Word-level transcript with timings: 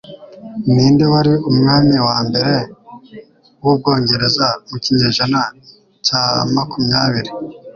Ninde 0.73 1.05
Wari 1.13 1.33
Umwami 1.49 1.95
wambere 2.07 2.53
wu 3.63 3.71
Bwongereza 3.79 4.47
mu 4.69 4.77
kinyejana 4.83 5.41
cya 6.05 6.23
makumyabiri 6.55 7.31